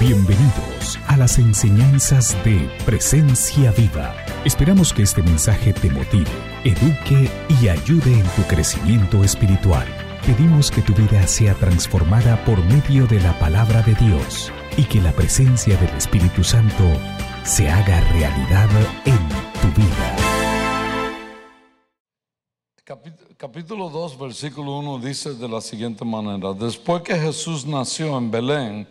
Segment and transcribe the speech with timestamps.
[0.00, 4.16] Bienvenidos a las enseñanzas de Presencia Viva.
[4.46, 6.30] Esperamos que este mensaje te motive,
[6.64, 9.86] eduque y ayude en tu crecimiento espiritual.
[10.24, 15.02] Pedimos que tu vida sea transformada por medio de la palabra de Dios y que
[15.02, 16.84] la presencia del Espíritu Santo
[17.44, 18.70] se haga realidad
[19.04, 19.28] en
[19.60, 20.16] tu vida.
[23.36, 28.88] Capítulo 2, versículo 1 dice de la siguiente manera, después que Jesús nació en Belén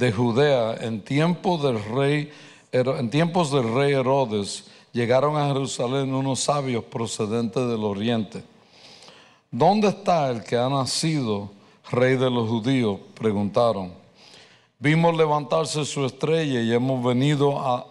[0.00, 2.32] de Judea, en, del rey,
[2.72, 8.42] en tiempos del rey Herodes, llegaron a Jerusalén unos sabios procedentes del oriente.
[9.50, 11.50] ¿Dónde está el que ha nacido
[11.90, 12.98] rey de los judíos?
[13.14, 13.92] Preguntaron.
[14.78, 17.86] Vimos levantarse su estrella y hemos venido a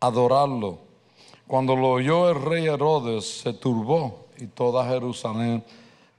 [0.00, 0.78] adorarlo.
[1.46, 5.62] Cuando lo oyó el rey Herodes, se turbó y toda Jerusalén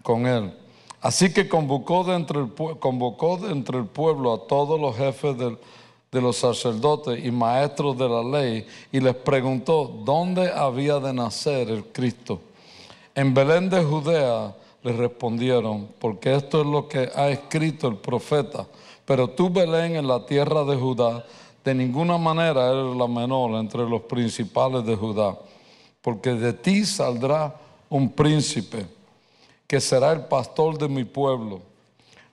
[0.03, 0.53] con él.
[1.01, 6.37] Así que convocó entre el, convocó entre el pueblo a todos los jefes de los
[6.37, 12.39] sacerdotes y maestros de la ley y les preguntó dónde había de nacer el Cristo.
[13.15, 18.67] En Belén de Judea le respondieron, porque esto es lo que ha escrito el profeta.
[19.03, 21.25] Pero tú, Belén, en la tierra de Judá,
[21.65, 25.37] de ninguna manera eres la menor entre los principales de Judá,
[26.01, 27.55] porque de ti saldrá
[27.89, 29.00] un príncipe
[29.71, 31.61] que será el pastor de mi pueblo.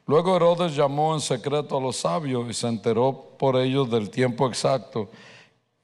[0.08, 4.48] Luego Herodes llamó en secreto a los sabios y se enteró por ellos del tiempo
[4.48, 5.08] exacto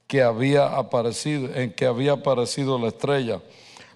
[0.05, 3.39] que había aparecido, en que había aparecido la estrella.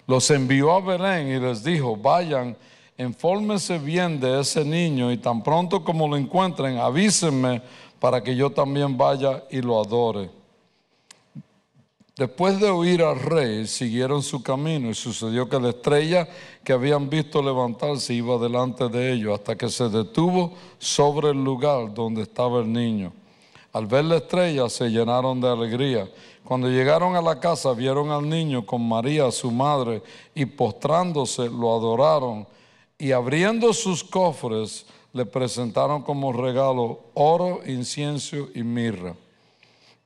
[0.06, 2.56] Los envió a Belén y les dijo, vayan,
[2.96, 7.60] infórmense bien de ese niño y tan pronto como lo encuentren, avísenme
[7.98, 10.30] para que yo también vaya y lo adore.
[12.20, 16.28] Después de oír al rey, siguieron su camino y sucedió que la estrella
[16.62, 21.94] que habían visto levantarse iba delante de ellos hasta que se detuvo sobre el lugar
[21.94, 23.14] donde estaba el niño.
[23.72, 26.10] Al ver la estrella se llenaron de alegría.
[26.44, 30.02] Cuando llegaron a la casa vieron al niño con María, su madre,
[30.34, 32.46] y postrándose lo adoraron
[32.98, 39.16] y abriendo sus cofres le presentaron como regalo oro, incienso y mirra.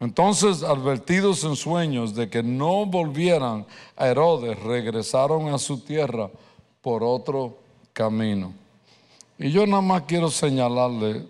[0.01, 3.67] Entonces, advertidos en sueños de que no volvieran
[3.97, 6.31] a Herodes, regresaron a su tierra
[6.83, 7.57] por otro
[7.93, 8.53] camino.
[9.39, 11.25] Y yo nada más quiero señalarle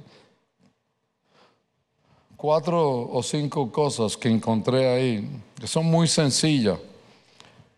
[2.36, 6.78] cuatro o cinco cosas que encontré ahí, que son muy sencillas,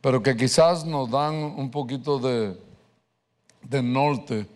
[0.00, 2.56] pero que quizás nos dan un poquito de,
[3.82, 4.46] norte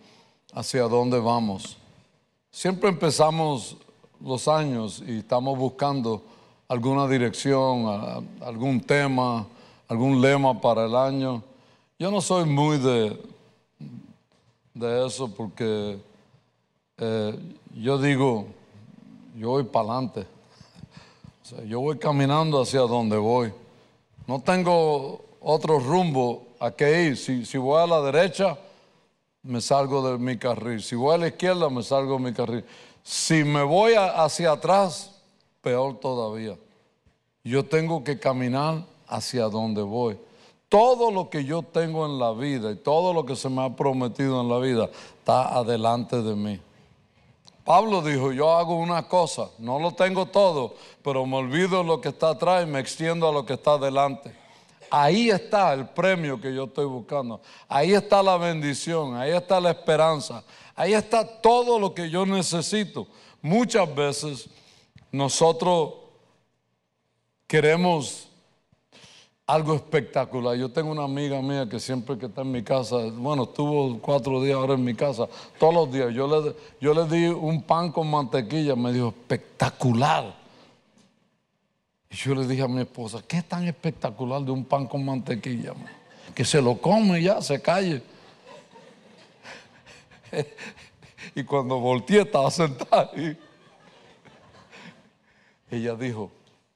[0.53, 1.77] hacia dónde vamos.
[2.51, 3.77] Siempre empezamos
[4.23, 6.21] los años y estamos buscando
[6.67, 9.45] alguna dirección, algún tema,
[9.87, 11.43] algún lema para el año.
[11.99, 13.21] Yo no soy muy de,
[14.73, 15.99] de eso porque
[16.97, 17.39] eh,
[17.75, 18.45] yo digo,
[19.37, 20.25] yo voy para adelante.
[21.67, 23.51] yo voy caminando hacia donde voy.
[24.27, 27.17] No tengo otro rumbo a qué ir.
[27.17, 28.57] Si, si voy a la derecha,
[29.43, 30.81] me salgo de mi carril.
[30.81, 32.63] Si voy a la izquierda, me salgo de mi carril.
[33.03, 35.11] Si me voy hacia atrás,
[35.61, 36.57] peor todavía.
[37.43, 40.17] Yo tengo que caminar hacia donde voy.
[40.69, 43.75] Todo lo que yo tengo en la vida y todo lo que se me ha
[43.75, 46.61] prometido en la vida está adelante de mí.
[47.65, 52.09] Pablo dijo, yo hago una cosa, no lo tengo todo, pero me olvido lo que
[52.09, 54.40] está atrás y me extiendo a lo que está adelante.
[54.93, 57.41] Ahí está el premio que yo estoy buscando.
[57.69, 60.43] Ahí está la bendición, ahí está la esperanza,
[60.75, 63.07] ahí está todo lo que yo necesito.
[63.41, 64.49] Muchas veces
[65.09, 65.93] nosotros
[67.47, 68.27] queremos
[69.47, 70.57] algo espectacular.
[70.57, 74.43] Yo tengo una amiga mía que siempre que está en mi casa, bueno, estuvo cuatro
[74.43, 75.25] días ahora en mi casa,
[75.57, 80.40] todos los días, yo le, yo le di un pan con mantequilla, me dijo, espectacular.
[82.11, 85.73] Y yo le dije a mi esposa, ¿qué tan espectacular de un pan con mantequilla?
[86.35, 88.03] Que se lo come ya, se calle.
[91.35, 93.37] y cuando volteé estaba sentada y
[95.73, 96.29] ella dijo,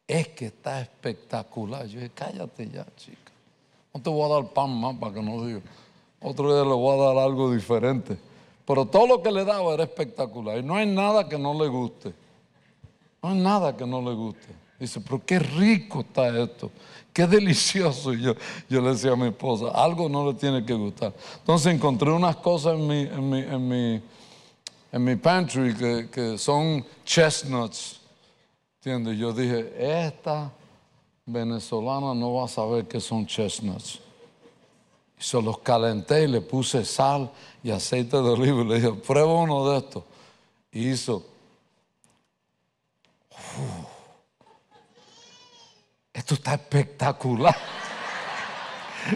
[0.08, 1.86] es que está espectacular.
[1.86, 3.32] Yo dije, cállate ya, chica.
[3.94, 5.62] No te voy a dar pan más para que no diga.
[6.22, 8.18] Otro día le voy a dar algo diferente.
[8.66, 10.58] Pero todo lo que le daba era espectacular.
[10.58, 12.14] Y no hay nada que no le guste.
[13.22, 14.65] No hay nada que no le guste.
[14.80, 16.70] Dice, pero qué rico está esto,
[17.14, 18.14] qué delicioso.
[18.14, 18.36] Y yo,
[18.70, 21.14] yo le decía a mi esposa, algo no le tiene que gustar.
[21.38, 24.02] Entonces encontré unas cosas en mi, en mi, en mi,
[24.92, 28.02] en mi pantry que, que son chestnuts.
[28.80, 29.18] ¿Entiendes?
[29.18, 30.52] Yo dije, esta
[31.26, 34.02] venezolana no va a saber qué son chestnuts.
[35.18, 37.32] Y se los calenté y le puse sal
[37.64, 40.04] y aceite de oliva y le dije, prueba uno de estos.
[40.72, 41.26] Y hizo
[46.26, 47.56] esto está espectacular.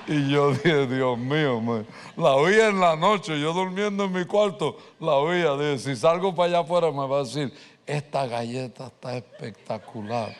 [0.05, 1.83] Y yo dije, Dios mío,
[2.15, 5.53] la oía en la noche, yo durmiendo en mi cuarto, la oía.
[5.53, 7.51] Dije, si salgo para allá afuera me va a decir,
[7.87, 10.35] esta galleta está espectacular.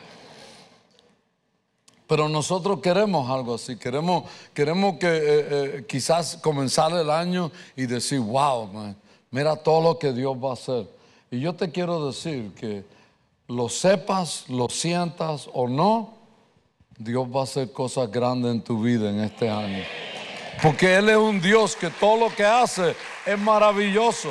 [2.06, 7.86] Pero nosotros queremos algo así, queremos, queremos que eh, eh, quizás comenzar el año y
[7.86, 8.94] decir, wow,
[9.32, 10.88] mira todo lo que Dios va a hacer.
[11.32, 12.84] Y yo te quiero decir que
[13.48, 16.19] lo sepas, lo sientas o no,
[17.00, 19.82] Dios va a hacer cosas grandes en tu vida en este año.
[20.62, 22.94] Porque Él es un Dios que todo lo que hace
[23.24, 24.28] es maravilloso.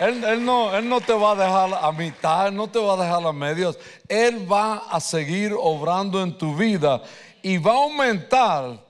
[0.00, 3.04] Él, no, él no te va a dejar a mitad, Él no te va a
[3.04, 3.78] dejar a medios.
[4.08, 7.00] Él va a seguir obrando en tu vida
[7.40, 8.84] y va a aumentar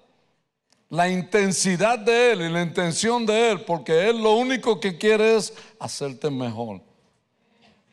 [0.89, 5.37] la intensidad de Él y la intención de Él, porque Él lo único que quiere
[5.37, 6.81] es hacerte mejor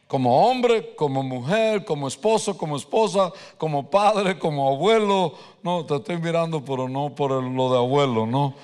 [0.09, 5.35] como hombre, como mujer, como esposo, como esposa, como padre, como abuelo.
[5.61, 8.55] No, te estoy mirando, pero no por lo de abuelo, no.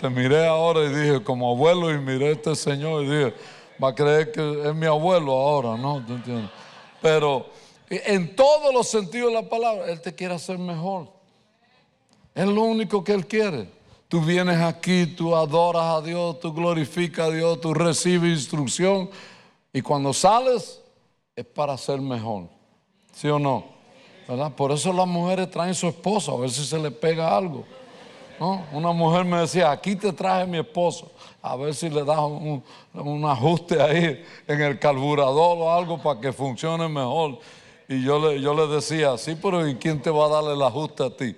[0.00, 3.34] te miré ahora y dije, como abuelo, y miré a este señor y dije,
[3.82, 6.02] va a creer que es mi abuelo ahora, ¿no?
[6.02, 6.50] ¿Te entiendes?
[7.02, 7.44] Pero
[7.90, 11.08] en todos los sentidos de la palabra, Él te quiere hacer mejor.
[12.34, 13.68] Es lo único que Él quiere.
[14.08, 19.10] Tú vienes aquí, tú adoras a Dios, tú glorificas a Dios, tú recibes instrucción.
[19.74, 20.80] Y cuando sales,
[21.36, 22.44] es para ser mejor.
[23.12, 23.64] ¿Sí o no?
[24.26, 24.52] ¿Verdad?
[24.54, 27.64] Por eso las mujeres traen su esposo, a ver si se le pega algo.
[28.40, 28.64] ¿No?
[28.72, 31.10] Una mujer me decía, aquí te traje mi esposo,
[31.42, 36.32] a ver si le das un, ajuste ahí en el carburador o algo para que
[36.32, 37.38] funcione mejor.
[37.88, 40.62] Y yo le, yo le decía, sí, pero ¿y quién te va a darle el
[40.62, 41.36] ajuste a ti?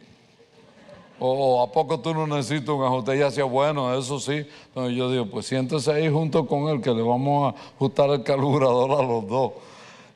[1.20, 3.14] O, a poco tú no necesitas un ajuste.
[3.14, 4.46] Ella decía, bueno, eso sí.
[4.68, 8.22] Entonces yo digo, pues siéntese ahí junto con él que le vamos a ajustar el
[8.22, 9.52] carburador a los dos.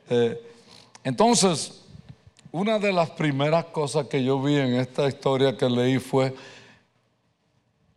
[0.09, 0.41] Eh,
[1.03, 1.81] entonces,
[2.51, 6.35] una de las primeras cosas que yo vi en esta historia que leí fue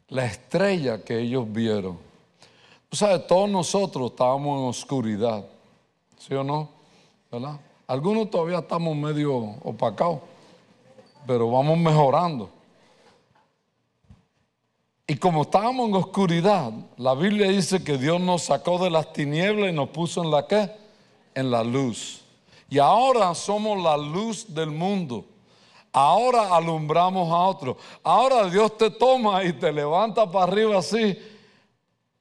[0.08, 1.99] la estrella que ellos vieron.
[2.88, 5.44] Tú sabes, todos nosotros estábamos en oscuridad,
[6.19, 6.70] ¿sí o no?
[7.31, 7.61] ¿Verdad?
[7.87, 10.20] Algunos todavía estamos medio opacados,
[11.26, 12.50] pero vamos mejorando.
[15.06, 19.70] Y como estábamos en oscuridad, la Biblia dice que Dios nos sacó de las tinieblas
[19.70, 20.86] y nos puso en la qué?
[21.37, 22.23] En la luz.
[22.69, 25.25] Y ahora somos la luz del mundo.
[25.93, 27.77] Ahora alumbramos a otros.
[28.03, 31.17] Ahora Dios te toma y te levanta para arriba así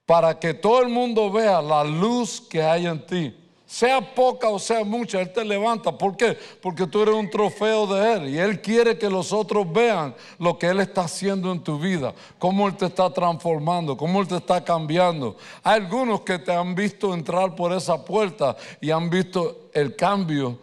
[0.05, 4.59] para que todo el mundo vea la luz que hay en ti sea poca o
[4.59, 5.91] sea mucha, Él te levanta.
[5.97, 6.37] ¿Por qué?
[6.61, 10.57] Porque tú eres un trofeo de Él y Él quiere que los otros vean lo
[10.59, 14.35] que Él está haciendo en tu vida, cómo Él te está transformando, cómo Él te
[14.35, 15.35] está cambiando.
[15.63, 20.59] Hay algunos que te han visto entrar por esa puerta y han visto el cambio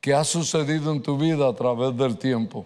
[0.00, 2.64] que ha sucedido en tu vida a través del tiempo.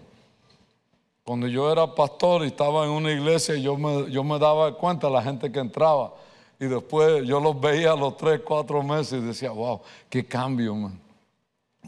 [1.23, 5.07] Cuando yo era pastor y estaba en una iglesia, yo me, yo me daba cuenta
[5.07, 6.13] de la gente que entraba
[6.61, 10.75] y después yo los veía a los tres, cuatro meses y decía, wow, qué cambio,
[10.75, 11.01] man.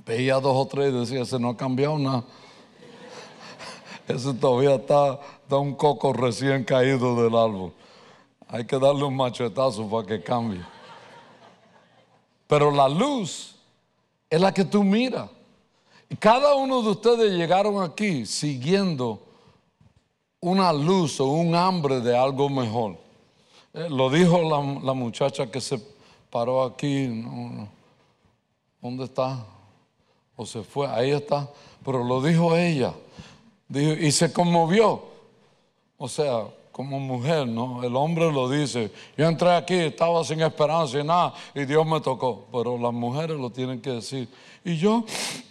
[0.04, 2.24] Veía dos o tres y decía, ese no ha cambiado nada.
[4.08, 7.72] Ese todavía está, está un coco recién caído del árbol.
[8.48, 10.66] Hay que darle un machetazo para que cambie.
[12.48, 13.56] Pero la luz
[14.28, 15.30] es la que tú miras.
[16.10, 19.22] Y cada uno de ustedes llegaron aquí siguiendo
[20.40, 23.03] una luz o un hambre de algo mejor.
[23.74, 25.80] Eh, lo dijo la, muchacha que se
[26.30, 27.26] paró aquí.
[28.80, 29.44] ¿Dónde está?
[30.36, 31.50] O se fue, ahí está.
[31.84, 32.94] Pero lo dijo ella.
[33.70, 35.04] Y se conmovió.
[35.98, 37.84] O sea, como mujer, ¿no?
[37.84, 38.92] El hombre lo dice.
[39.18, 42.46] Yo entré aquí, estaba sin esperanza y nada, y Dios me tocó.
[42.52, 44.30] Pero las mujeres lo tienen que decir.
[44.64, 45.04] Y yo,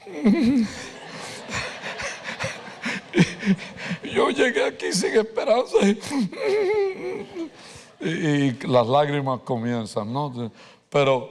[4.14, 5.98] yo llegué aquí sin esperanza y,
[8.02, 10.50] las lágrimas comienzan, ¿no?
[10.90, 11.30] Pero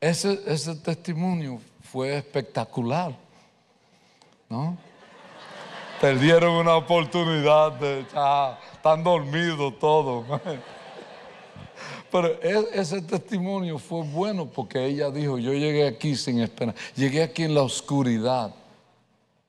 [0.00, 3.14] ese, ese testimonio fue espectacular,
[4.48, 4.76] ¿no?
[6.00, 10.24] Perdieron una oportunidad de ya, están dormidos todos.
[12.10, 17.22] Pero e, ese testimonio fue bueno porque ella dijo, yo llegué aquí sin esperanza, llegué
[17.22, 18.54] aquí en la oscuridad.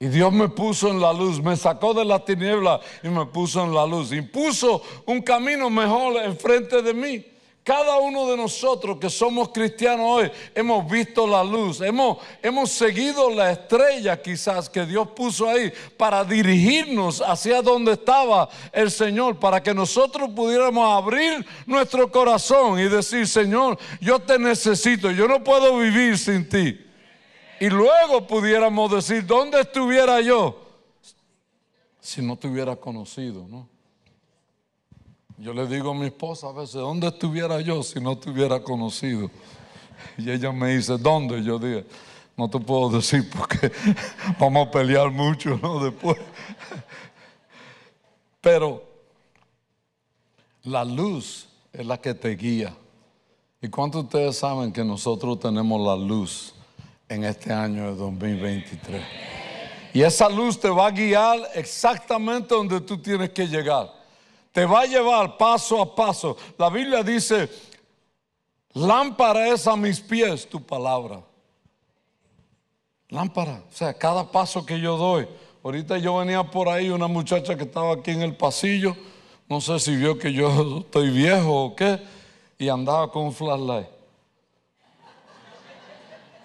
[0.04, 3.64] Y Dios me puso en la luz, me sacó de la tiniebla y me puso
[3.64, 4.12] en la luz.
[4.12, 7.26] Y puso un camino mejor enfrente de mí.
[7.64, 13.30] Cada uno de nosotros que somos cristianos hoy hemos visto la luz, hemos, hemos seguido
[13.30, 19.64] la estrella quizás que Dios puso ahí para dirigirnos hacia donde estaba el Señor, para
[19.64, 25.78] que nosotros pudiéramos abrir nuestro corazón y decir, Señor, yo te necesito, yo no puedo
[25.78, 26.78] vivir sin ti
[27.64, 30.60] y luego pudiéramos decir, ¿dónde estuviera yo
[31.98, 33.70] si no te hubiera conocido, ¿no?
[35.38, 38.62] Yo le digo a mi esposa a veces, ¿dónde estuviera yo si no te hubiera
[38.62, 39.32] conocido?
[40.18, 41.42] Y ella me dice, ¿dónde?
[41.42, 41.86] Yo dije,
[42.36, 43.72] no te puedo decir porque
[44.42, 45.82] vamos a pelear mucho, ¿no?
[45.82, 46.18] Después.
[48.42, 48.84] Pero
[50.64, 52.76] la luz es la que te guía.
[53.62, 56.54] ¿Y cuántos de ustedes saben que nosotros tenemos la luz
[57.14, 59.02] en este año de 2023?
[59.94, 63.92] Y esa luz te va a guiar exactamente donde tú tienes que llegar.
[64.52, 66.36] Te va a llevar paso a paso.
[66.58, 67.50] La Biblia dice,
[68.74, 71.22] lámpara es a mis pies tu palabra.
[73.10, 73.64] Lámpara.
[73.70, 75.28] O sea, cada paso que yo doy.
[75.64, 78.98] Ahorita yo venía por ahí, una muchacha que estaba aquí en el pasillo,
[79.48, 82.02] no sé si vio que yo estoy viejo o qué,
[82.58, 83.93] y andaba con un flashlight.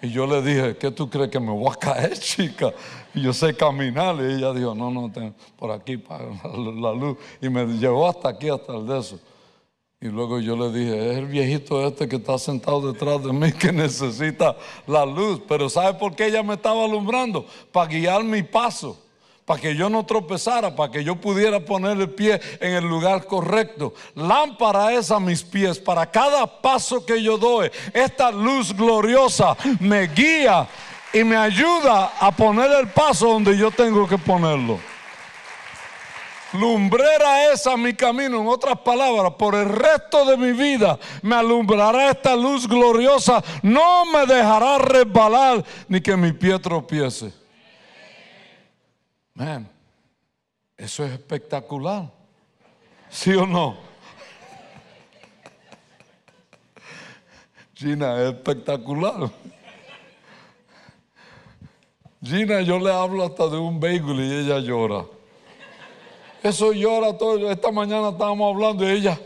[0.01, 2.73] Y yo le dije, ¿qué tú crees que me voy a caer, chica?
[3.13, 4.15] Y yo sé caminar.
[4.15, 5.11] Y ella dijo, no, no,
[5.57, 7.17] por aquí para la luz.
[7.41, 9.19] Y me llevó hasta aquí, hasta el de eso.
[10.01, 13.51] Y luego yo le dije, es el viejito este que está sentado detrás de mí
[13.59, 14.55] que necesita
[14.87, 15.41] la luz.
[15.47, 17.45] Pero ¿sabe por qué ella me estaba alumbrando?
[17.71, 18.97] Para guiar mi paso
[19.49, 23.25] para que yo no tropezara, para que yo pudiera poner el pie en el lugar
[23.25, 23.95] correcto.
[24.13, 30.05] Lámpara es a mis pies, para cada paso que yo doy, esta luz gloriosa me
[30.05, 30.67] guía
[31.11, 34.79] y me ayuda a poner el paso donde yo tengo que ponerlo.
[36.53, 41.33] Lumbrera es a mi camino, en otras palabras, por el resto de mi vida me
[41.33, 47.38] alumbrará esta luz gloriosa, no me dejará resbalar ni que mi pie tropiece.
[49.39, 49.69] Man,
[50.75, 52.11] eso es espectacular.
[53.09, 53.77] ¿Sí o no?
[57.73, 59.31] Gina, es espectacular.
[62.21, 65.05] Gina, yo le hablo hasta de un vehículo y ella llora.
[66.43, 67.49] Eso llora todo.
[67.49, 69.17] Esta mañana estábamos hablando de ella.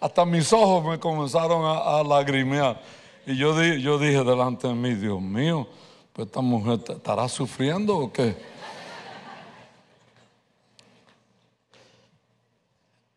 [0.00, 2.78] Hasta mis ojos me comenzaron a, lagrimear.
[3.24, 5.66] Y yo, yo dije delante de mí, Dios mío,
[6.22, 8.36] esta mujer estará sufriendo o qué?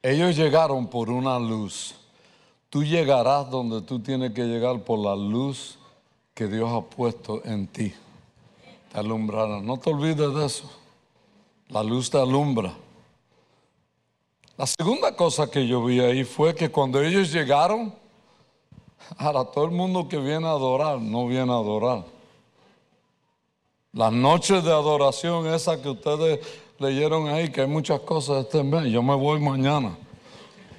[0.04, 1.96] Ellos llegaron por una luz.
[2.70, 5.78] Tú llegarás donde tú tienes que llegar por la luz
[6.34, 7.94] que Dios ha puesto en ti.
[8.92, 9.62] Te alumbrará.
[9.62, 10.72] No te olvides de eso.
[11.70, 12.74] La luz te alumbra.
[14.58, 17.94] La segunda cosa que yo vi ahí fue que cuando ellos llegaron,
[19.18, 22.21] ahora todo el mundo que viene a adorar no viene a adorar.
[23.94, 26.40] Las noches de adoración, esas que ustedes
[26.80, 29.98] leyeron ahí, que hay muchas cosas este mes, yo me voy mañana,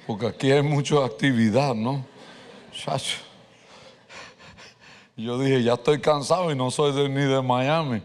[0.07, 2.03] porque aquí hay mucha actividad, ¿no?
[2.71, 3.17] Chacho.
[5.15, 8.01] Yo dije, ya estoy cansado y no soy ni de Miami.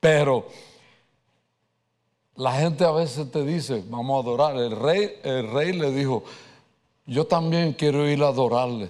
[0.00, 0.48] Pero
[2.34, 4.56] la gente a veces te dice, vamos a adorar.
[4.56, 6.24] El rey, el rey le dijo,
[7.06, 8.88] yo también quiero ir a adorarle.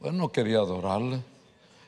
[0.00, 1.20] Pues no quería adorarle.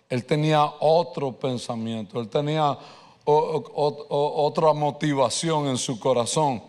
[0.09, 2.79] Él tenía otro pensamiento, él tenía
[3.25, 6.62] otra motivación en su corazón.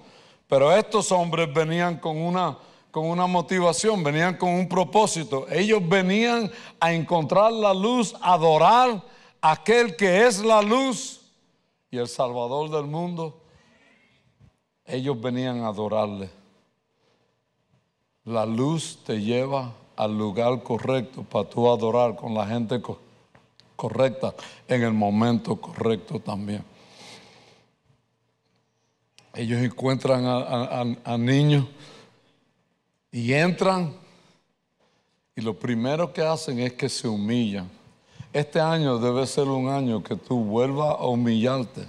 [0.48, 2.58] Pero estos hombres venían con una,
[2.92, 5.46] con una motivación, venían con un propósito.
[5.50, 9.02] Ellos venían a encontrar la luz, a adorar
[9.42, 11.22] a aquel que es la luz
[11.92, 13.40] y el Salvador del mundo.
[14.86, 16.30] Ellos venían a adorarle.
[18.26, 23.09] La luz te lleva al lugar correcto para tú adorar con la gente correcta
[23.80, 24.36] correcta
[24.68, 26.62] en el momento correcto también.
[29.34, 31.66] Ellos encuentran a, niños
[33.10, 33.96] y entran
[35.34, 37.70] y lo primero que hacen es que se humillan.
[38.34, 41.88] Este año debe ser un año que tú vuelvas a humillarte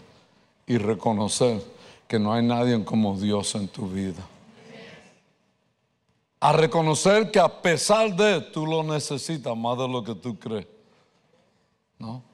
[0.68, 1.60] y reconocer
[2.06, 4.24] que no hay nadie como Dios en tu vida.
[6.38, 10.79] A reconocer que a pesar de tú lo necesitas más de lo que tú crees.
[12.00, 12.24] ¿No?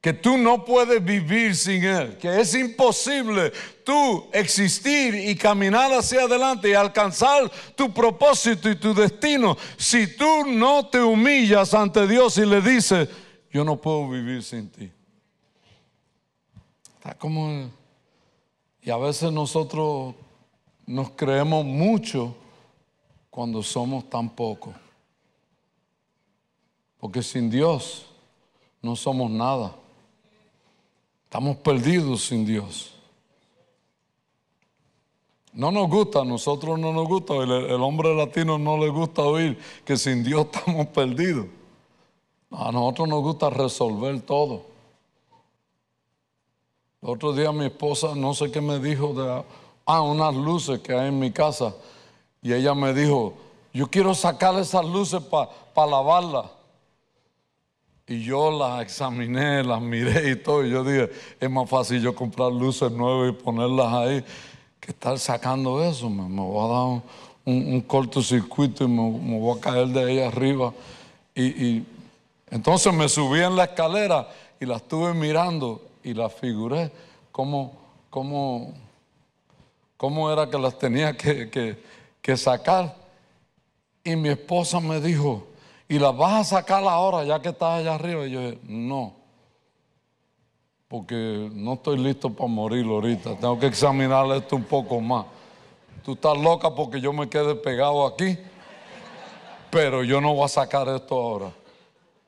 [0.00, 3.52] Que tú no puedes vivir sin Él, que es imposible
[3.84, 10.44] tú existir y caminar hacia adelante y alcanzar tu propósito y tu destino si tú
[10.46, 13.08] no te humillas ante Dios y le dices,
[13.50, 14.92] yo no puedo vivir sin ti.
[16.96, 17.70] Está como...
[18.82, 20.14] Y a veces nosotros
[20.86, 22.36] nos creemos mucho
[23.30, 24.72] cuando somos tan pocos.
[26.98, 28.06] Porque sin Dios
[28.86, 29.74] no somos nada.
[31.24, 32.92] Estamos perdidos sin Dios.
[35.52, 39.58] No nos gusta, a nosotros no nos gusta, el, hombre latino no le gusta oír
[39.84, 41.46] que sin Dios estamos perdidos.
[42.52, 44.62] A nosotros nos gusta resolver todo.
[47.02, 49.44] El otro día mi esposa, no sé qué me dijo, de,
[49.84, 51.74] ah, unas luces que hay en mi casa.
[52.40, 53.34] Y ella me dijo,
[53.72, 56.55] yo quiero sacar esas luces para lavarlas.
[58.08, 60.64] Y yo las examiné, las miré y todo.
[60.64, 61.10] Y yo dije,
[61.40, 64.24] es más fácil yo comprar luces nuevas y ponerlas ahí
[64.78, 66.08] que estar sacando eso.
[66.08, 67.02] Me, voy a dar
[67.44, 70.72] un, cortocircuito y me, voy a caer de ahí arriba.
[71.34, 71.82] Y,
[72.48, 74.28] entonces me subí en la escalera
[74.60, 76.92] y la estuve mirando y la figuré
[77.32, 77.72] cómo,
[78.08, 78.72] cómo,
[79.96, 81.76] cómo era que las tenía que,
[82.22, 82.94] que sacar.
[84.04, 85.44] Y mi esposa me dijo,
[85.88, 88.26] y las vas a sacar ahora ya que estás allá arriba.
[88.26, 89.14] Y yo dije, no,
[90.88, 93.36] porque no estoy listo para morir ahorita.
[93.36, 95.26] Tengo que examinar esto un poco más.
[96.04, 98.38] Tú estás loca porque yo me quede pegado aquí,
[99.70, 101.52] pero yo no voy a sacar esto ahora.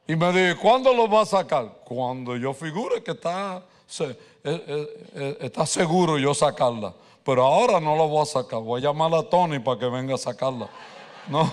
[0.06, 1.82] Y me dije, ¿cuándo lo vas a sacar?
[1.84, 3.62] Cuando yo figure que está,
[4.00, 6.94] eh, eh, eh, está seguro yo sacarla.
[7.22, 8.60] Pero ahora no lo voy a sacar.
[8.60, 10.68] Voy a llamar a Tony para que venga a sacarla.
[11.28, 11.52] No.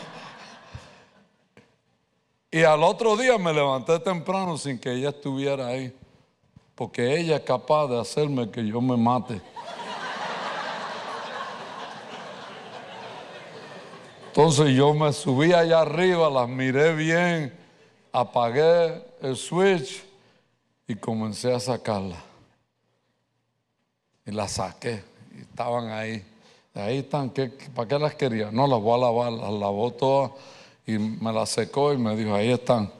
[2.55, 5.93] Y al otro día me levanté temprano sin que ella estuviera ahí,
[6.73, 9.41] porque ella es capaz de hacerme que yo me mate.
[14.27, 17.53] Entonces yo me subí allá arriba, las miré bien,
[18.13, 20.05] apagué el switch
[20.87, 22.23] y comencé a sacarla.
[24.25, 25.03] Y las saqué,
[25.37, 26.25] y estaban ahí.
[26.73, 27.33] Ahí están,
[27.75, 28.49] ¿para qué las quería?
[28.49, 30.31] No, las voy a lavar, las lavó todas
[30.87, 32.91] y me la secó y me dijo, ahí están.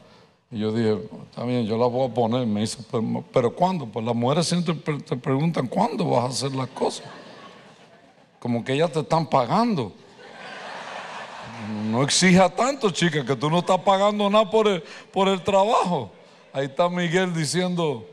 [0.52, 1.00] Y yo dije,
[1.30, 2.48] está bien, yo las voy a poner.
[2.48, 2.80] Me dice,
[3.32, 3.86] pero, ¿cuándo?
[3.86, 7.06] Pues las mujeres siempre te preguntan, ¿cuándo vas a hacer las cosas?
[8.40, 9.92] Como que ellas te están pagando.
[11.90, 16.12] No exija tanto, chica, que tú no estás pagando nada por el, por el trabajo.
[16.54, 18.08] Ahí está Miguel diciendo.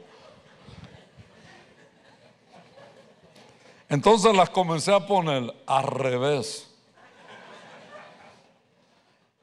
[3.89, 6.72] Entonces las comencé a poner al revés.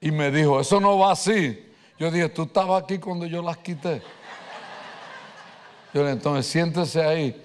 [0.01, 1.65] Y me dijo, eso no va así.
[1.97, 4.01] Yo dije, tú estabas aquí cuando yo las quité.
[5.93, 7.43] Yo le entonces siéntese ahí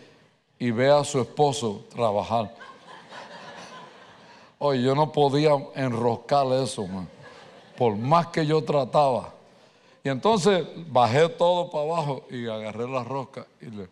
[0.59, 2.55] y ve a su esposo trabajar.
[4.59, 6.87] Oye, yo no podía enroscar eso,
[7.77, 9.35] por más que yo trataba.
[10.05, 13.89] Y entonces bajé todo para abajo y agarré la rosca y le...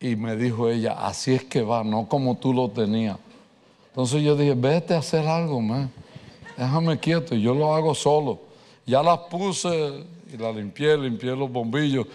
[0.00, 3.18] Y me dijo ella, así es que va, no como tú lo tenías.
[3.92, 5.90] Entonces yo dije, vete a hacer algo, man.
[6.56, 8.40] Déjame quieto, yo lo hago solo.
[8.86, 12.06] Ya las puse y la limpié, limpié los bombillos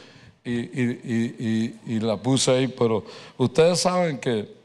[0.43, 3.03] y, y, y la puse ahí, pero
[3.37, 4.57] ustedes saben que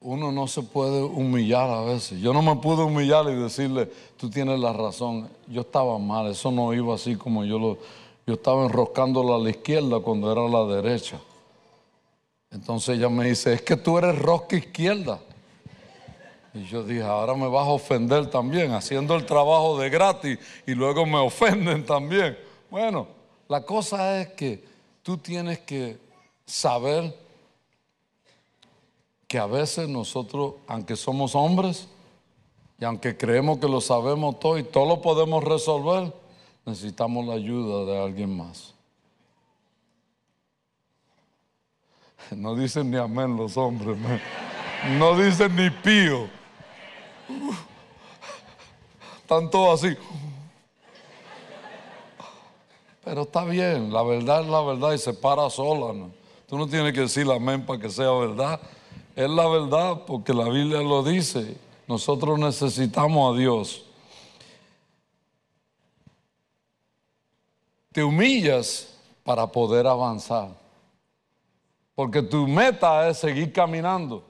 [0.00, 2.20] uno no se puede humillar a veces.
[2.20, 6.52] Yo no me pude humillar y decirle, tú tienes la razón, yo estaba mal, eso
[6.52, 7.78] no iba así como yo lo,
[8.24, 11.20] yo estaba enroscándola a la izquierda cuando era a la derecha.
[12.50, 15.20] Entonces ella me dice, es que tú eres rosca izquierda.
[16.52, 20.74] Y yo dije, ahora me vas a ofender también, haciendo el trabajo de gratis y
[20.74, 22.36] luego me ofenden también.
[22.70, 23.06] Bueno,
[23.48, 24.64] la cosa es que
[25.02, 25.98] tú tienes que
[26.44, 27.16] saber
[29.28, 31.86] que a veces nosotros, aunque somos hombres
[32.80, 36.12] y aunque creemos que lo sabemos todo y todo lo podemos resolver,
[36.66, 38.74] necesitamos la ayuda de alguien más.
[42.36, 43.96] No dicen ni amén los hombres.
[44.98, 46.28] No dicen ni pío.
[49.22, 49.96] Están todos así.
[53.04, 55.92] Pero está bien, la verdad es la verdad y se para sola.
[55.92, 56.10] ¿no?
[56.46, 58.60] Tú no tienes que decir amén para que sea verdad.
[59.16, 61.56] Es la verdad porque la Biblia lo dice.
[61.86, 63.84] Nosotros necesitamos a Dios.
[67.92, 70.50] Te humillas para poder avanzar.
[72.00, 74.26] Porque tu meta es seguir caminando.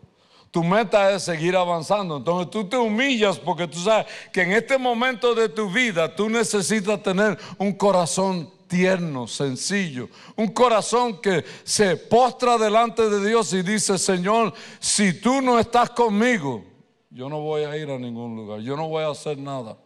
[0.50, 2.16] Tu meta es seguir avanzando.
[2.16, 6.28] Entonces tú te humillas porque tú sabes que en este momento de tu vida tú
[6.28, 10.08] necesitas tener un corazón tierno, sencillo.
[10.34, 15.90] Un corazón que se postra delante de Dios y dice, Señor, si tú no estás
[15.90, 16.64] conmigo,
[17.08, 18.58] yo no voy a ir a ningún lugar.
[18.62, 19.78] Yo no voy a hacer nada.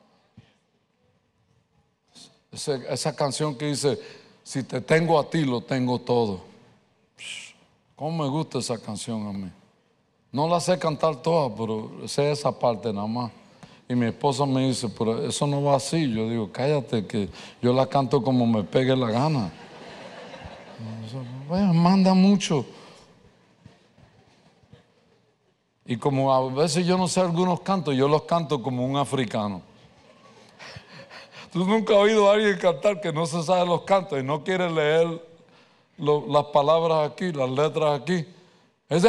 [2.51, 4.01] Esa, canción que dice,
[4.43, 6.54] si te tengo a ti, lo tengo todo.
[7.97, 9.51] ¿Cómo me gusta esa canción a mí?
[10.33, 13.31] No la sé cantar toda, pero sé esa parte nada más.
[13.89, 16.13] Y mi esposa me dice, pero eso no va así.
[16.13, 17.29] Yo digo, cállate, que
[17.63, 19.53] yo la canto como me pegue la gana.
[21.49, 22.67] Bueno, manda mucho.
[25.87, 29.63] Y como a veces yo no sé algunos cantos, yo los canto como un africano.
[31.53, 34.43] Tú nunca has oído a alguien cantar que no se sabe los cantos y no
[34.43, 35.34] quiere leer
[35.99, 38.25] las palabras aquí, las letras aquí.
[38.91, 39.01] Y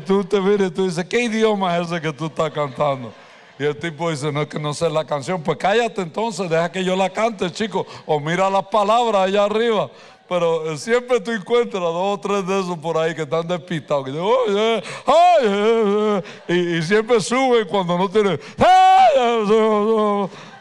[0.00, 3.12] tú te miras y tú dices, ¿qué idioma es ese que tú estás cantando?
[3.58, 5.42] Y el tipo dice, no es que no sé la canción.
[5.42, 7.84] Pues cállate entonces, deja que yo la cante, chico.
[8.06, 9.90] O mira las palabras allá arriba.
[10.28, 14.04] Pero eh, siempre tú encuentras dos o tres de esos por ahí que están despistados.
[14.04, 18.38] Que dicen, ay, y, y, siempre suben cuando no tienen.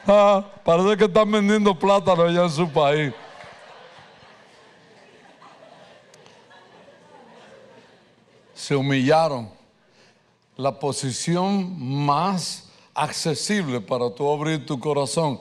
[0.10, 3.14] Ah, parece que están vendiendo plátano allá en su país.
[8.54, 9.50] Se humillaron.
[10.56, 15.40] La posición más accesible para tú abrir tu corazón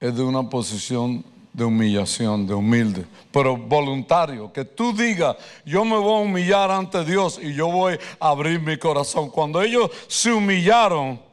[0.00, 5.96] es de una posición de humillación, de humilde, pero voluntario, que tú digas, yo me
[5.96, 9.30] voy a humillar ante Dios y yo voy a abrir mi corazón.
[9.30, 11.29] Cuando ellos se humillaron,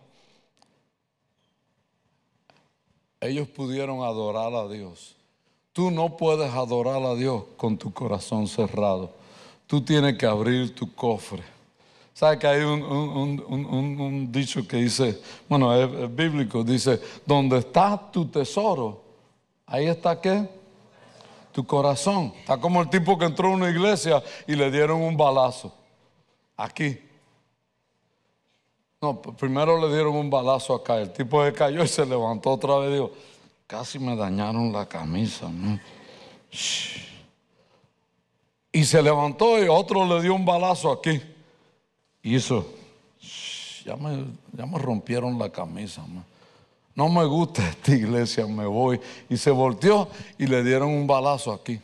[3.21, 5.15] ellos pudieron adorar a Dios.
[5.73, 9.11] Tú no puedes adorar a Dios con tu corazón cerrado.
[9.67, 11.43] Tú tienes que abrir tu cofre
[12.17, 19.03] ¿Sabe que hay un, dicho que dice, bueno, es, bíblico, dice, donde está tu tesoro,
[19.67, 20.49] ahí está qué?
[21.51, 22.33] Tu corazón.
[22.39, 25.71] Está como el tipo que entró a una iglesia y le dieron un balazo.
[26.55, 26.97] Aquí.
[28.99, 30.99] No, primero le dieron un balazo acá.
[30.99, 33.11] El tipo se cayó y se levantó otra vez dijo,
[33.67, 35.51] casi me dañaron la camisa.
[38.71, 41.21] Y se levantó y otro le dio un balazo aquí.
[42.23, 42.65] Y eso,
[43.85, 46.03] ya me, ya me rompieron la camisa.
[46.95, 48.99] No me gusta esta iglesia, me voy.
[49.29, 51.79] Y se volteó y le dieron un balazo aquí.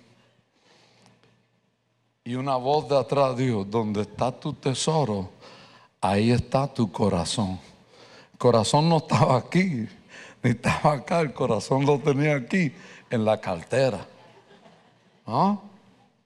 [2.26, 5.30] Y una voz de atrás dijo, donde está tu tesoro,
[6.04, 7.60] ahí está tu corazón.
[8.34, 9.88] El corazón no estaba aquí,
[10.44, 12.74] ni estaba acá, el corazón lo tenía aquí,
[13.10, 14.06] en la cartera.
[15.26, 15.58] ¿Ah?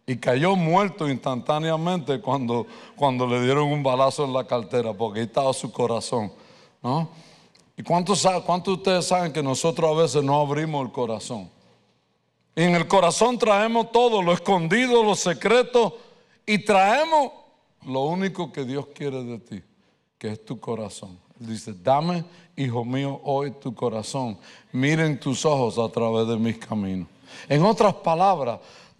[0.08, 5.26] Y cayó muerto instantáneamente cuando, cuando le dieron un balazo en la cartera, porque ahí
[5.28, 6.32] estaba su corazón.
[6.82, 7.10] ¿no?
[7.76, 11.52] ¿Y cuántos, cuántos de ustedes saben que nosotros a veces no abrimos el corazón?
[12.56, 16.00] Y en el corazón traemos todo, lo escondido, lo secreto,
[16.48, 17.32] y traemos
[17.86, 19.63] lo único que Dios quiere de ti,
[20.17, 21.17] que es tu corazón.
[21.39, 22.23] Él dice, dame,
[22.56, 24.38] hijo mío, hoy tu corazón.
[24.71, 27.08] Miren tus ojos a través de mis caminos.
[27.47, 28.60] En otras palabras,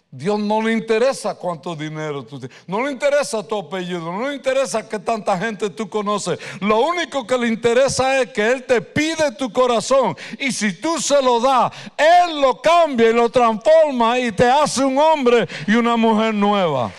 [0.10, 4.36] Dios no le interesa cuánto dinero tú tienes, no le interesa tu apellido, no le
[4.36, 6.39] interesa que tanta gente tú conoces.
[6.62, 10.99] Lo único que le interesa es que Él te pide tu corazón y si tú
[11.01, 15.73] se lo das, Él lo cambia y lo transforma y te hace un hombre y
[15.73, 16.91] una mujer nueva.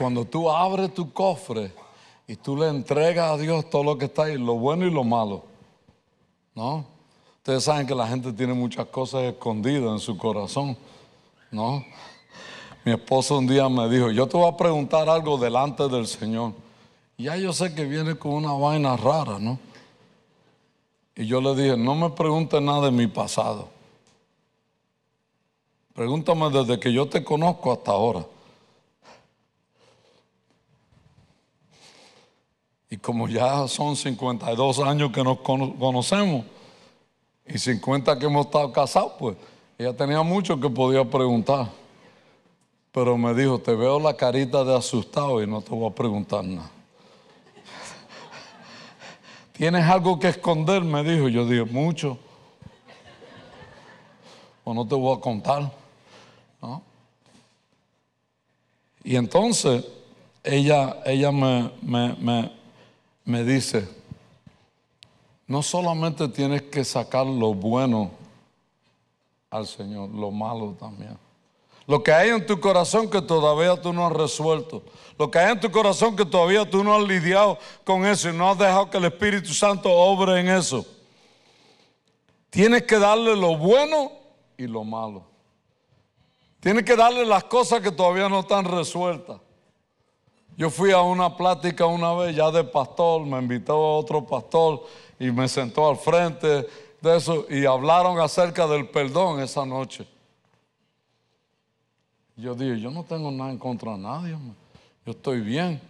[0.00, 1.70] Cuando tú abres tu cofre
[2.26, 5.04] y tú le entregas a Dios todo lo que está ahí, lo bueno y lo
[5.04, 5.44] malo,
[6.54, 6.86] ¿no?
[7.36, 10.74] Ustedes saben que la gente tiene muchas cosas escondidas en su corazón,
[11.50, 11.84] ¿no?
[12.82, 16.54] Mi esposo un día me dijo, yo te voy a preguntar algo delante del Señor.
[17.18, 19.58] Ya yo sé que viene con una vaina rara, ¿no?
[21.14, 23.68] Y yo le dije, no me preguntes nada de mi pasado.
[25.92, 28.24] Pregúntame desde que yo te conozco hasta ahora.
[32.92, 36.44] Y como ya son 52 años que nos conocemos,
[37.46, 39.36] y 50 que hemos estado casados, pues
[39.78, 41.68] ella tenía mucho que podía preguntar.
[42.92, 46.44] Pero me dijo, te veo la carita de asustado y no te voy a preguntar
[46.44, 46.70] nada.
[49.52, 50.82] ¿Tienes algo que esconder?
[50.82, 51.28] Me dijo.
[51.28, 52.18] Yo dije, mucho.
[54.64, 55.72] O no te voy a contar.
[59.02, 59.84] Y entonces
[60.44, 62.59] ella, ella me
[63.38, 63.88] dice,
[65.46, 68.10] no solamente tienes que sacar lo bueno
[69.50, 71.18] al Señor, lo malo también.
[71.86, 74.82] Lo que hay en tu corazón que todavía tú no has resuelto.
[75.18, 78.32] Lo que hay en tu corazón que todavía tú no has lidiado con eso y
[78.32, 80.86] no has dejado que el Espíritu Santo obre en eso.
[82.48, 84.12] Tienes que darle lo bueno
[84.56, 85.24] y lo malo.
[86.60, 89.40] Tienes que darle las cosas que todavía no están resueltas.
[90.60, 94.84] Yo fui a una plática una vez ya de pastor, me invitó a otro pastor
[95.18, 96.66] y me sentó al frente
[97.00, 100.06] de eso y hablaron acerca del perdón esa noche.
[102.36, 104.36] Yo dije, yo no tengo nada en contra de nadie,
[105.06, 105.80] yo estoy bien.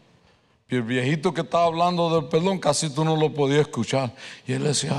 [0.68, 4.14] Y el viejito que estaba hablando del perdón casi tú no lo podías escuchar.
[4.46, 4.92] Y él decía,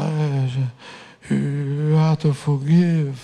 [1.29, 3.15] you have to forgive,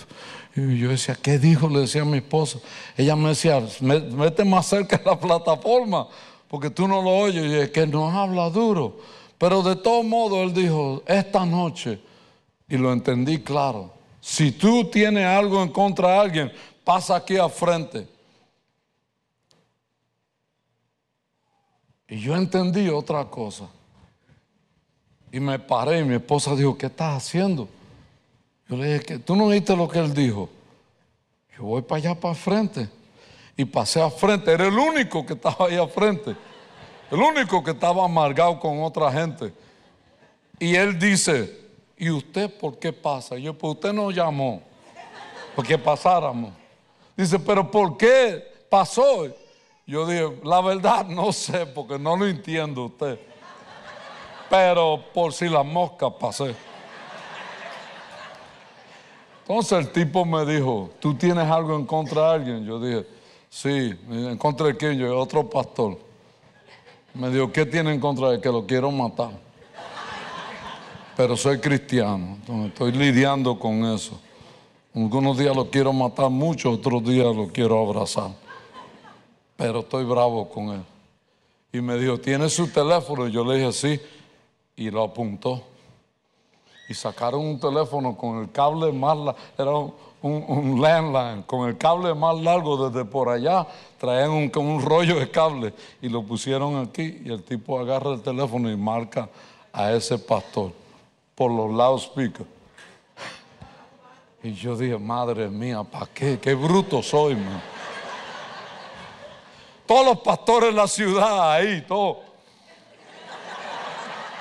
[0.56, 1.68] Y yo decía, ¿qué dijo?
[1.68, 2.58] Le decía a mi esposa.
[2.96, 6.08] Ella me decía, vete más cerca de la plataforma,
[6.48, 7.44] porque tú no lo oyes.
[7.44, 8.98] Y es que no habla duro.
[9.38, 12.00] Pero de todo modo, él dijo, esta noche,
[12.68, 17.50] y lo entendí claro, si tú tienes algo en contra de alguien, pasa aquí al
[17.50, 18.08] frente.
[22.08, 23.68] Y yo entendí otra cosa.
[25.30, 27.68] Y me paré y mi esposa dijo, ¿qué estás haciendo?
[28.68, 30.48] Yo le dije, ¿tú no oíste lo que él dijo?
[31.56, 32.88] Yo voy para allá, para frente.
[33.58, 34.52] Y pasé al frente.
[34.52, 36.36] Era el único que estaba ahí al frente.
[37.10, 39.52] El único que estaba amargado con otra gente.
[40.60, 41.58] Y él dice,
[41.96, 43.36] ¿y usted por qué pasa?
[43.36, 44.62] yo, pues usted nos llamó.
[45.56, 46.52] Porque pasáramos.
[47.16, 49.26] Dice, pero ¿por qué pasó?
[49.84, 53.18] Yo dije, la verdad no sé, porque no lo entiendo usted.
[54.48, 56.54] Pero por si la mosca pasé.
[59.40, 62.64] Entonces el tipo me dijo, ¿tú tienes algo en contra de alguien?
[62.64, 63.17] Yo dije,
[63.48, 64.98] sí, ¿en contra de quién?
[64.98, 65.98] Yo, otro pastor.
[67.14, 69.30] Me dijo, ¿qué tiene en contra de que lo quiero matar?
[71.16, 74.20] Pero soy cristiano, entonces estoy lidiando con eso.
[74.94, 78.30] Algunos días lo quiero matar mucho, otros días lo quiero abrazar.
[79.56, 80.84] Pero estoy bravo con él.
[81.72, 83.26] Y me dijo, ¿tiene su teléfono?
[83.26, 84.00] Y yo le dije, sí.
[84.76, 85.62] Y lo apuntó
[86.88, 92.36] y sacaron un teléfono con el cable más era un, landline, con el cable más
[92.40, 93.66] largo desde por allá,
[93.98, 98.22] traían un, un rollo de cable y lo pusieron aquí y el tipo agarra el
[98.22, 99.28] teléfono y marca
[99.72, 100.72] a ese pastor
[101.34, 102.48] por los loudspeakers.
[104.42, 106.38] Y yo dije, madre mía, ¿para qué?
[106.38, 107.60] Qué bruto soy, man.
[109.86, 112.20] Todos los pastores de la ciudad ahí, todo.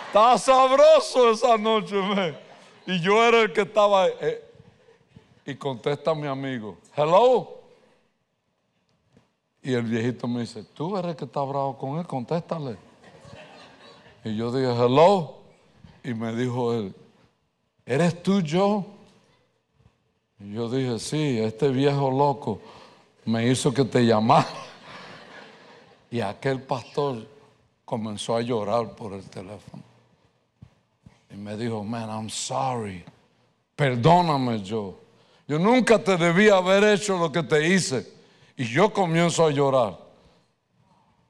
[0.08, 2.36] Estaba sabroso esa noche, me.
[2.86, 4.08] Y yo era el que estaba.
[4.08, 4.47] Eh,
[5.48, 7.62] y contesta mi amigo, hello.
[9.64, 12.76] Y el viejito me dice, tú eres el que está bravo con él, contéstale.
[14.26, 15.36] Y yo dije, hello.
[16.04, 16.94] Y me dijo él,
[17.86, 18.86] ¿eres tú yo?
[20.42, 22.60] Y yo dije, sí, este viejo loco
[23.24, 24.48] me hizo que te llamara.
[26.10, 27.28] Y aquel pastor
[27.84, 29.84] comenzó a llorar por el teléfono.
[31.30, 33.04] Y me dijo, man, I'm sorry.
[33.76, 35.07] Perdóname yo.
[35.48, 38.12] Yo nunca te debía haber hecho lo que te hice.
[38.58, 39.98] Y yo comienzo a llorar.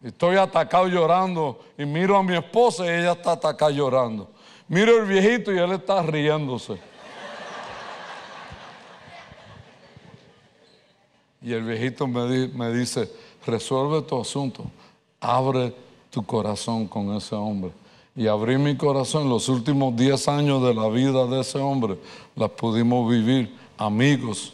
[0.01, 4.31] Estoy atacado llorando y miro a mi esposa y ella está atacada llorando.
[4.67, 6.79] Miro al viejito y él está riéndose.
[11.41, 13.11] Y el viejito me, me dice,
[13.45, 14.63] resuelve tu asunto,
[15.19, 15.73] abre
[16.09, 17.71] tu corazón con ese hombre
[18.15, 19.29] y abrí mi corazón.
[19.29, 21.97] Los últimos 10 años de la vida de ese hombre
[22.35, 24.53] las pudimos vivir amigos.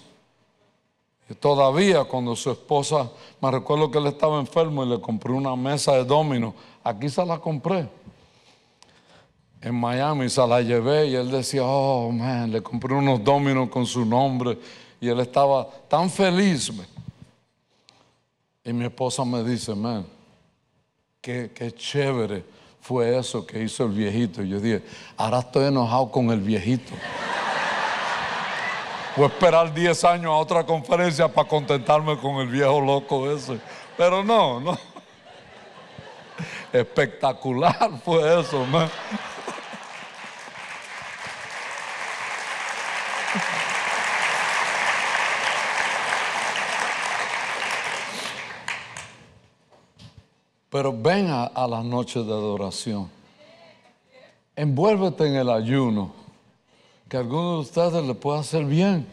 [1.30, 3.10] Y todavía cuando su esposa,
[3.42, 6.54] me recuerdo que él estaba enfermo y le compré una mesa de domino.
[6.84, 7.88] Aquí se la compré.
[9.62, 13.86] En Miami se la llevé y él decía, oh, man, le compré unos dominos con
[13.86, 14.60] su nombre.
[15.00, 16.72] Y él estaba tan feliz.
[18.66, 20.06] Y mi esposa me dice, man,
[21.22, 22.44] qué, qué chévere
[22.82, 24.44] fue eso que hizo el viejito.
[24.44, 24.84] Y yo dije,
[25.16, 26.94] ahora estoy enojado con el viejito.
[29.16, 33.60] A esperar 10 años a otra conferencia para contentarme con el viejo loco ese.
[33.96, 34.78] Pero no, no.
[36.74, 38.90] Espectacular fue eso, man.
[50.74, 53.08] Pero ven a, las noches de adoración.
[54.56, 56.12] Envuélvete en el ayuno,
[57.14, 59.06] que a alguno de ustedes le pueda hacer bien.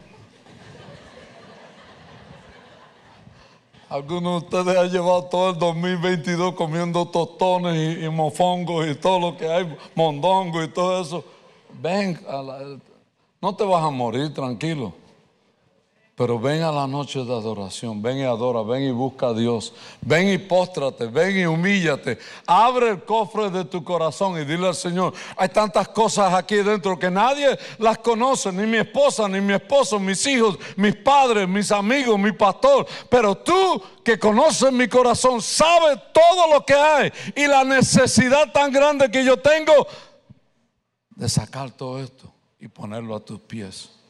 [3.87, 9.37] Algunos de ustedes han llevado todo el 2022 comiendo tostones y, mofongos y todo lo
[9.37, 11.23] que hay, mondongo y todo eso.
[11.79, 12.19] Ven,
[13.39, 14.93] no te vas a morir, tranquilo.
[16.21, 19.73] Pero ven a la noche de adoración, ven y adora, ven y busca a Dios,
[20.01, 22.19] ven y póstrate, ven y humíllate.
[22.45, 26.99] Abre el cofre de tu corazón y dile al Señor, hay tantas cosas aquí dentro
[26.99, 31.71] que nadie las conoce, ni mi esposa, ni mi esposo, mis hijos, mis padres, mis
[31.71, 32.85] amigos, mi pastor.
[33.09, 38.71] Pero tú que conoces mi corazón, sabes todo lo que hay y la necesidad tan
[38.71, 39.87] grande que yo tengo
[41.15, 44.00] de sacar todo esto y ponerlo a tus pies.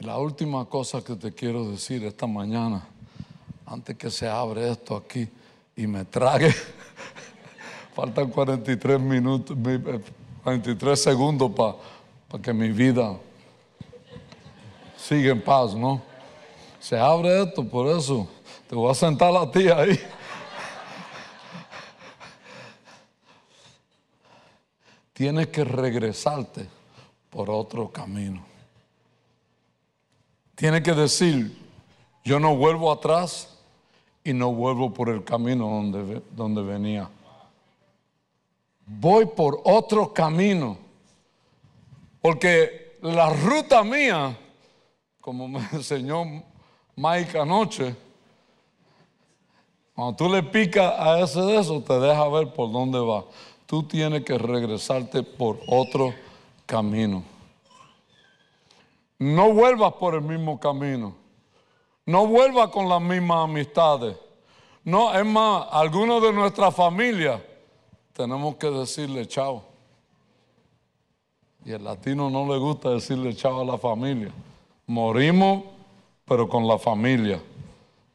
[0.00, 2.86] La última cosa que te quiero decir esta mañana,
[3.66, 5.28] antes que se abre esto aquí
[5.74, 6.54] y me trague,
[7.94, 9.56] faltan 43 minutos,
[10.44, 11.74] 43 segundos para
[12.42, 13.16] que mi vida
[14.96, 16.00] sigue en paz, ¿no?
[16.78, 18.28] Se abre esto, por eso
[18.68, 19.98] te voy a sentar a ti ahí.
[25.12, 26.68] Tienes que regresarte
[27.30, 28.47] por otro camino.
[30.58, 31.56] Tienes que decir,
[32.24, 33.56] yo no vuelvo atrás
[34.24, 37.08] y no vuelvo por el camino donde, donde venía.
[38.84, 40.76] Voy por otro camino.
[42.20, 44.36] Porque la ruta mía,
[45.20, 46.24] como me enseñó
[46.96, 47.94] Mike anoche,
[49.94, 53.24] cuando tú le picas a ese de eso, te deja ver por dónde va.
[53.64, 56.12] Tú tienes que regresarte por otro
[56.66, 57.22] camino.
[59.18, 61.14] No vuelvas por el mismo camino.
[62.06, 64.16] No vuelvas con las mismas amistades.
[64.84, 67.44] No, es más, algunos de nuestra familia
[68.12, 69.62] tenemos que decirle chao.
[71.64, 74.32] Y el latino no le gusta decirle chao a la familia.
[74.86, 75.64] Morimos,
[76.24, 77.42] pero con la familia.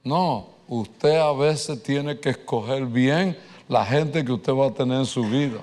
[0.04, 3.38] No, usted a veces tiene que escoger bien
[3.68, 5.62] la gente que usted va a tener en su vida.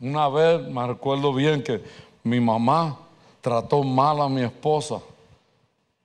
[0.00, 1.82] Una vez me recuerdo bien que
[2.22, 2.98] mi mamá
[3.40, 5.00] trató mal a mi esposa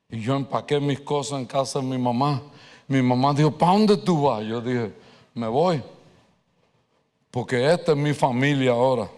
[0.10, 2.42] y yo empaqué mis cosas en casa de mi mamá.
[2.88, 4.44] Mi mamá dijo, ¿para dónde tú vas?
[4.46, 4.94] Yo dije,
[5.34, 5.82] me voy,
[7.32, 9.10] porque esta es mi familia ahora.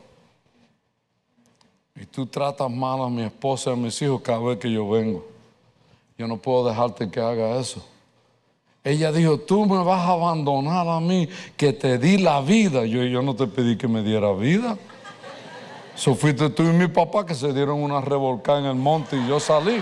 [2.00, 4.88] Y tú tratas mal a mi esposa y a mis hijos cada vez que yo
[4.90, 5.26] vengo.
[6.18, 7.86] Yo no puedo dejarte que haga eso.
[8.84, 11.28] Ella dijo, tú me vas a abandonar a mí,
[11.58, 12.86] que te di la vida.
[12.86, 14.78] Yo, yo no te pedí que me diera vida.
[15.96, 19.28] Eso fuiste tú y mi papá que se dieron una revolcada en el monte y
[19.28, 19.82] yo salí.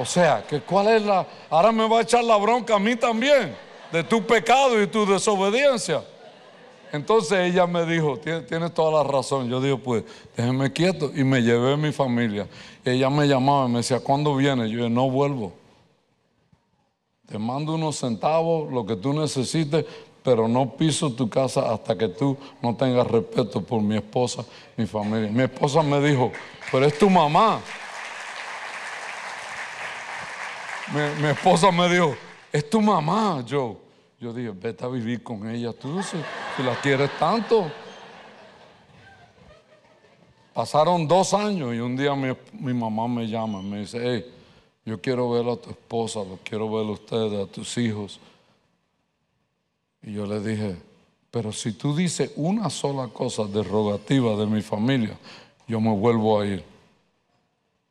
[0.00, 1.26] O sea, que cuál es la...
[1.50, 3.56] Ahora me va a echar la bronca a mí también,
[3.92, 6.02] de tu pecado y tu desobediencia.
[6.92, 9.48] Entonces ella me dijo, tienes toda la razón.
[9.48, 10.04] Yo digo, pues
[10.36, 12.46] déjeme quieto y me llevé a mi familia.
[12.84, 14.70] ella me llamaba y me decía, ¿cuándo viene?
[14.70, 15.52] Yo dije, no vuelvo.
[17.26, 19.86] Te mando unos centavos, lo que tú necesites,
[20.24, 24.42] pero no piso tu casa hasta que tú no tengas respeto por mi esposa,
[24.74, 25.30] mi familia.
[25.30, 26.32] Mi esposa me dijo,
[26.72, 27.60] pero es tu mamá.
[31.20, 32.16] Mi, esposa me dijo,
[32.50, 33.76] es tu mamá, Joe.
[34.18, 36.16] Yo dije, vete a vivir con ella tú, si,
[36.62, 37.70] la quieres tanto.
[40.54, 44.32] Pasaron dos años y un día mi, mamá me llama y me dice, hey,
[44.86, 48.18] yo quiero ver a tu esposa, lo quiero ver a ustedes, a tus hijos.
[50.06, 50.76] Y yo le dije,
[51.30, 55.16] pero si tú dices una sola cosa derogativa de mi familia,
[55.66, 56.64] yo me vuelvo a ir.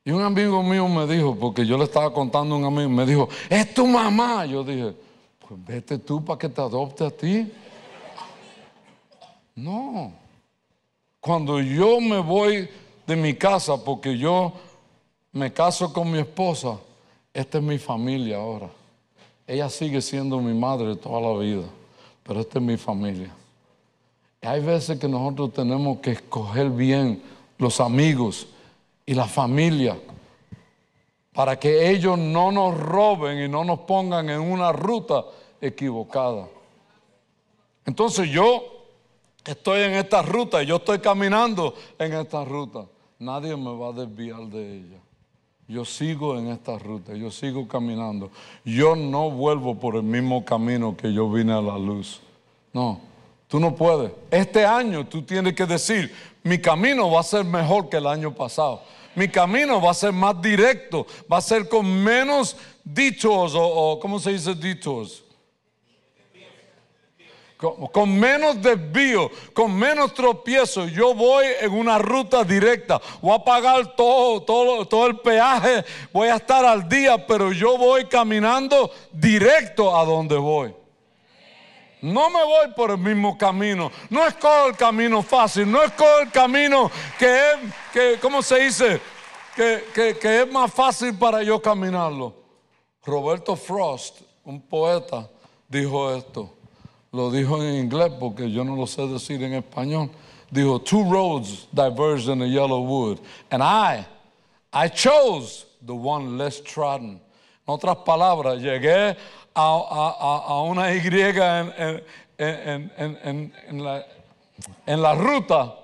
[0.06, 3.06] Y un amigo mío me dijo, porque yo le estaba contando a un amigo, me
[3.06, 4.45] dijo, es tu mamá.
[4.45, 4.93] Yo dije,
[5.39, 7.52] pues vete tú para que te adopte a ti.
[9.56, 10.12] No.
[11.19, 12.69] Cuando yo me voy
[13.08, 14.54] de mi casa, porque yo
[15.32, 16.78] me caso con mi esposa,
[17.34, 18.69] esta es mi familia ahora.
[19.47, 21.63] Ella sigue siendo mi madre toda la vida,
[22.23, 23.33] pero esta es mi familia.
[24.41, 27.21] Hay veces que nosotros tenemos que escoger bien
[27.57, 28.47] los amigos
[29.05, 29.97] y la familia
[31.33, 35.25] para que ellos no nos roben y no nos pongan en una ruta
[35.59, 36.47] equivocada.
[37.86, 38.63] Entonces yo
[39.43, 42.86] estoy en esta ruta yo estoy caminando en esta ruta.
[43.19, 44.97] Nadie me va a desviar de ella.
[45.67, 48.32] Yo sigo en esta ruta, yo sigo caminando.
[48.65, 52.19] Yo no vuelvo por el mismo camino que yo vine a la luz.
[52.73, 52.99] No,
[53.47, 54.12] tú no puedes.
[54.30, 58.34] Este año tú tienes que decir, mi camino va a ser mejor que el año
[58.34, 58.82] pasado.
[59.15, 64.19] Mi camino va a ser más directo, va a ser con menos dichos o, ¿cómo
[64.19, 65.23] se dice dichos?
[67.91, 73.02] Con, menos desvío, con menos tropiezo, yo voy en una ruta directa.
[73.21, 77.78] Voy a pagar todo, todo, todo el peaje, voy a estar al día, pero yo
[77.78, 80.76] voy caminando directo a donde voy.
[82.02, 83.90] No me voy por el mismo camino.
[84.10, 85.71] No escojo el camino fácil.
[85.71, 87.56] No escojo el camino que es,
[87.94, 89.00] que, ¿cómo se dice?
[89.56, 92.35] Que, que, que es más fácil para yo caminarlo.
[93.06, 95.29] Roberto Frost, un poeta,
[95.69, 96.54] dijo esto
[97.13, 100.09] lo dijo en inglés porque yo no lo sé decir en español.
[100.51, 103.19] Dijo, two roads diverge in the yellow wood.
[103.51, 104.05] And I,
[104.73, 107.21] I chose the one less trodden.
[107.65, 109.15] En otras palabras, llegué
[109.55, 114.05] a, a, a una Y en, en, en, en, la,
[114.87, 115.75] en la ruta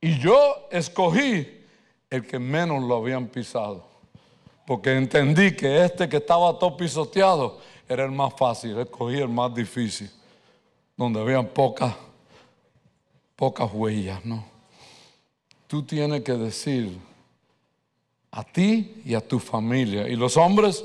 [0.00, 1.46] y yo escogí
[2.10, 3.84] el que menos lo habían pisado.
[4.66, 9.54] Porque entendí que este que estaba todo pisoteado era el más fácil, escogí el más
[9.54, 10.10] difícil
[11.02, 11.94] donde habían pocas,
[13.36, 14.44] pocas huellas, ¿no?
[15.66, 16.98] Tú tienes que decir,
[18.30, 20.08] a ti y a tu familia.
[20.08, 20.84] Y los hombres,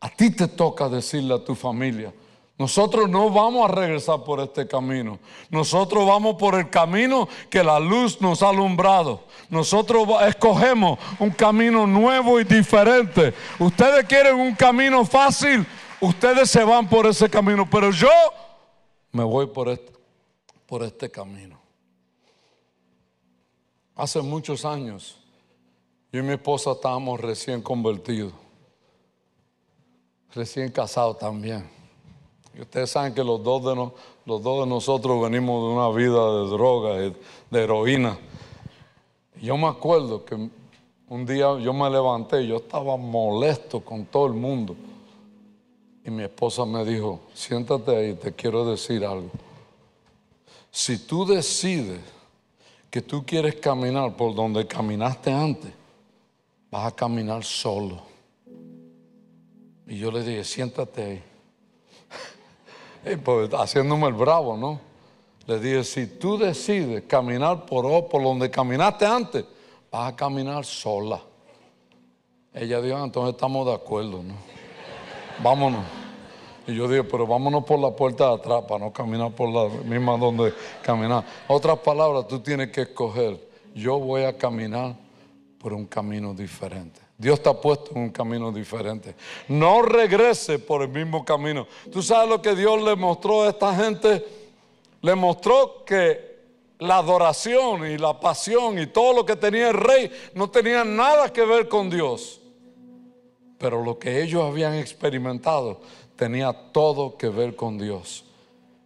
[0.00, 2.12] a ti te toca decirle a tu familia.
[2.58, 5.18] Nosotros no vamos a regresar por este camino.
[5.48, 9.24] Nosotros vamos por el camino que la luz nos ha alumbrado.
[9.48, 13.32] Nosotros escogemos un camino nuevo y diferente.
[13.58, 15.66] Ustedes quieren un camino fácil,
[16.00, 18.10] ustedes se van por ese camino, pero yo
[19.12, 19.68] me voy por
[20.82, 21.58] este, camino.
[23.96, 25.16] Hace muchos años,
[26.12, 28.32] yo y mi esposa estábamos recién convertidos,
[30.34, 31.68] recién casados también.
[32.56, 37.62] Y ustedes saben que los dos, de nosotros venimos de una vida de droga, de
[37.62, 38.18] heroína.
[39.40, 40.34] Yo me acuerdo que
[41.08, 44.76] un día yo me levanté, yo estaba molesto con todo el mundo.
[46.04, 49.30] Y mi esposa me dijo, siéntate ahí, te quiero decir algo.
[50.70, 52.00] Si tú decides
[52.90, 55.70] que tú quieres caminar por donde caminaste antes,
[56.70, 58.00] vas a caminar solo.
[59.86, 61.22] Y yo le dije, siéntate ahí.
[63.24, 64.78] Pues, haciéndome el bravo, ¿no?
[65.46, 69.44] Le dije, si tú decides caminar por, por donde caminaste antes,
[69.90, 71.20] vas a caminar sola.
[72.52, 74.34] Ella dijo, ah, entonces estamos de acuerdo, ¿no?
[75.42, 75.84] Vámonos.
[76.66, 79.68] Y yo dije, pero vámonos por la puerta de atrás para no caminar por la
[79.84, 81.24] misma donde caminar.
[81.48, 83.48] Otras palabras, tú tienes que escoger.
[83.74, 84.94] Yo voy a caminar
[85.58, 87.00] por un camino diferente.
[87.16, 89.14] Dios te ha puesto en un camino diferente.
[89.48, 91.66] No regrese por el mismo camino.
[91.90, 94.24] Tú sabes lo que Dios le mostró a esta gente.
[95.02, 96.30] Le mostró que
[96.78, 101.32] la adoración y la pasión y todo lo que tenía el rey no tenía nada
[101.32, 102.40] que ver con Dios.
[103.60, 105.80] Pero lo que ellos habían experimentado
[106.16, 108.24] tenía todo que ver con Dios.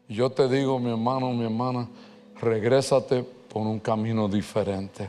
[0.08, 1.88] Yo te digo, mi hermano, mi hermana,
[2.40, 5.08] regrésate por un camino diferente.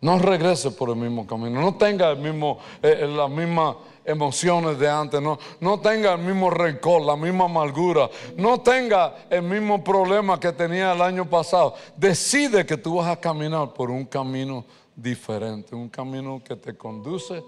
[0.00, 4.76] No regrese por el mismo camino, no tenga el mismo, eh, eh, las mismas emociones
[4.76, 9.84] de antes, no, no tenga el mismo rencor, la misma amargura, no tenga el mismo
[9.84, 11.74] problema que tenía el año pasado.
[11.96, 14.64] Decide que tú vas a caminar por un camino
[14.96, 17.40] diferente, un camino que te conduce